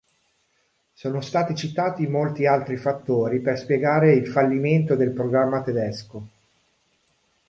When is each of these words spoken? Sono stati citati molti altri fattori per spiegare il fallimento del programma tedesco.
Sono 0.93 1.21
stati 1.21 1.53
citati 1.53 2.07
molti 2.07 2.47
altri 2.47 2.75
fattori 2.75 3.39
per 3.39 3.55
spiegare 3.59 4.13
il 4.15 4.27
fallimento 4.27 4.95
del 4.95 5.11
programma 5.11 5.61
tedesco. 5.61 6.27